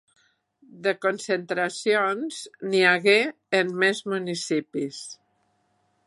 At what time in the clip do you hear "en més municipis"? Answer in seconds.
3.59-5.03